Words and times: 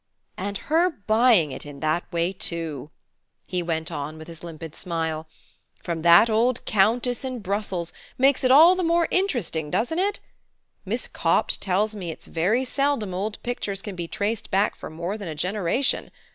"And 0.35 0.57
her 0.57 0.89
buying 1.05 1.51
it 1.51 1.63
in 1.63 1.79
that 1.81 2.11
way, 2.11 2.33
too," 2.33 2.89
he 3.47 3.61
went 3.61 3.91
on 3.91 4.17
with 4.17 4.27
his 4.27 4.43
limpid 4.43 4.73
smile, 4.75 5.27
"from 5.83 6.01
that 6.01 6.27
old 6.27 6.65
Countess 6.65 7.23
in 7.23 7.37
Brussels, 7.37 7.93
makes 8.17 8.43
it 8.43 8.49
all 8.49 8.73
the 8.73 8.81
more 8.81 9.07
interesting, 9.11 9.69
doesn't 9.69 9.99
it? 9.99 10.19
Miss 10.85 11.07
Copt 11.07 11.61
tells 11.61 11.93
me 11.93 12.09
it's 12.09 12.25
very 12.25 12.65
seldom 12.65 13.13
old 13.13 13.37
pictures 13.43 13.83
can 13.83 13.95
be 13.95 14.07
traced 14.07 14.49
back 14.49 14.73
for 14.75 14.89
more 14.89 15.19
than 15.19 15.27
a 15.29 15.35
generation. 15.35 16.09